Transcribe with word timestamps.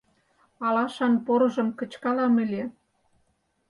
Алашан 0.65 1.13
порыжым 1.25 1.69
кычкалам 1.79 2.33
ыле. 2.43 2.63